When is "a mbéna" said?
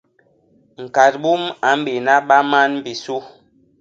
1.69-2.13